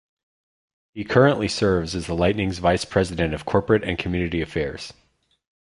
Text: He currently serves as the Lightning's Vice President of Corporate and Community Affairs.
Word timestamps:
He 0.95 1.03
currently 1.03 1.47
serves 1.47 1.93
as 1.93 2.07
the 2.07 2.15
Lightning's 2.15 2.57
Vice 2.57 2.85
President 2.85 3.35
of 3.35 3.45
Corporate 3.45 3.83
and 3.83 3.99
Community 3.99 4.41
Affairs. 4.41 4.93